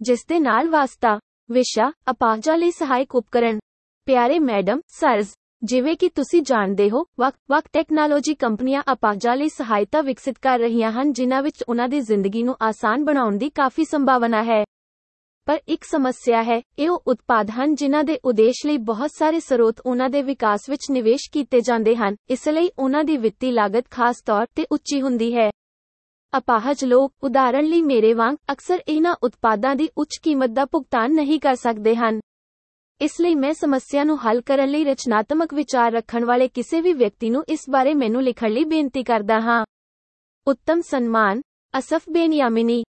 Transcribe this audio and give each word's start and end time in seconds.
ਜਿਸ 0.00 0.26
ਦੇ 0.28 0.40
ਨਾਲ 0.40 0.68
ਵਾਸਤਾ, 0.68 1.20
ਵਿਸ਼ਾ, 1.50 1.92
ਅਪਾਹਜਾਂ 2.10 2.58
ਲਈ 2.58 2.70
ਸਹਾਇਕ 2.70 3.14
ਉਪਕਰਣ। 3.14 3.58
ਪਿਆਰੇ 4.06 4.38
ਮੈਡਮ 4.38 4.80
ਸਰਜ਼ 4.88 5.28
ਜਿਵੇਂ 5.62 5.96
ਕਿ 5.96 6.08
ਤੁਸੀਂ 6.08 6.42
ਜਾਣਦੇ 6.42 6.90
ਹੋ, 6.90 7.04
ਵੱਖ-ਵੱਖ 7.20 7.64
ਟੈਕਨੋਲੋਜੀ 7.72 8.34
ਕੰਪਨੀਆਂ 8.34 8.82
ਅਪਾਹਜਾਂ 8.92 9.36
ਲਈ 9.36 9.48
ਸਹਾਇਤਾ 9.48 10.00
ਵਿਕਸਿਤ 10.00 10.38
ਕਰ 10.42 10.58
ਰਹੀਆਂ 10.58 10.92
ਹਨ, 10.92 11.12
ਜਿਨ੍ਹਾਂ 11.12 11.42
ਵਿੱਚ 11.42 11.64
ਉਹਨਾਂ 11.68 11.88
ਦੀ 11.88 12.00
ਜ਼ਿੰਦਗੀ 12.00 12.42
ਨੂੰ 12.42 12.56
ਆਸਾਨ 12.62 13.04
ਬਣਾਉਣ 13.04 13.36
ਦੀ 13.36 13.50
ਕਾਫੀ 13.50 13.84
ਸੰਭਾਵਨਾ 13.84 14.42
ਹੈ। 14.42 14.64
ਪਰ 15.46 15.58
ਇੱਕ 15.68 15.84
ਸਮੱਸਿਆ 15.84 16.42
ਹੈ, 16.42 16.62
ਇਹ 16.78 16.90
ਉਹ 16.90 17.02
ਉਤਪਾਦ 17.06 17.50
ਹਨ 17.50 17.74
ਜਿਨ੍ਹਾਂ 17.74 18.04
ਦੇ 18.04 18.18
ਉਦੇਸ਼ 18.24 18.66
ਲਈ 18.66 18.76
ਬਹੁਤ 18.76 19.10
ਸਾਰੇ 19.18 19.40
ਸਰੋਤ 19.40 19.80
ਉਹਨਾਂ 19.86 20.10
ਦੇ 20.10 20.22
ਵਿਕਾਸ 20.22 20.70
ਵਿੱਚ 20.70 20.90
ਨਿਵੇਸ਼ 20.90 21.30
ਕੀਤੇ 21.32 21.60
ਜਾਂਦੇ 21.60 21.96
ਹਨ। 21.96 22.16
ਇਸ 22.28 22.48
ਲਈ 22.48 22.70
ਉਹਨਾਂ 22.78 23.04
ਦੀ 23.04 23.16
ਵਿੱਤੀ 23.16 23.50
ਲਾਗਤ 23.50 23.90
ਖਾਸ 23.90 24.22
ਤੌਰ 24.26 24.46
ਤੇ 24.54 24.66
ਉੱਚੀ 24.72 25.00
ਹੁੰਦੀ 25.00 25.36
ਹੈ। 25.36 25.50
ਅਪਾਹਜ 26.38 26.84
ਲੋਕ 26.84 27.12
ਉਦਾਹਰਣ 27.22 27.64
ਲਈ 27.64 27.82
ਮੇਰੇ 27.82 28.14
ਵਾਂਗ 28.14 28.36
ਅਕਸਰ 28.52 28.82
ਇਹਨਾਂ 28.88 29.14
ਉਤਪਾਦਾਂ 29.22 29.76
ਦੀ 29.76 29.88
ਉੱਚ 29.98 30.18
ਕੀਮਤ 30.22 30.50
ਦਾ 30.50 30.64
ਭੁਗਤਾਨ 30.64 31.12
ਨਹੀਂ 31.12 31.40
ਕਰ 31.40 31.54
ਸਕਦੇ 31.54 31.94
ਹਨ। 31.96 32.20
ਇਸ 33.00 33.20
ਲਈ 33.20 33.34
ਮੈਂ 33.34 33.52
ਸਮੱਸਿਆ 33.54 34.04
ਨੂੰ 34.04 34.18
ਹੱਲ 34.26 34.40
ਕਰਨ 34.40 34.68
ਲਈ 34.68 34.84
ਰਚਨਾਤਮਕ 34.84 35.54
ਵਿਚਾਰ 35.54 35.92
ਰੱਖਣ 35.92 36.24
ਵਾਲੇ 36.24 36.48
ਕਿਸੇ 36.48 36.80
ਵੀ 36.80 36.92
ਵਿਅਕਤੀ 36.92 37.30
ਨੂੰ 37.30 37.44
ਇਸ 37.48 37.60
ਬਾਰੇ 37.70 37.94
ਮੈਨੂੰ 37.94 38.22
ਲਿਖਣ 38.22 38.50
ਲਈ 38.50 38.64
ਬੇਨਤੀ 38.64 39.02
ਕਰਦਾ 39.02 39.40
ਹਾਂ। 39.40 39.64
ਉੱਤਮ 40.46 40.80
ਸਨਮਾਨ 40.80 41.40
ਅਸਫ 41.78 42.02
ਬੇਨਯਾਮਿਨੀ 42.10 42.84